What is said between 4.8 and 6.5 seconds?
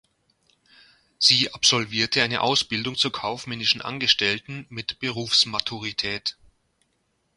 Berufsmaturität.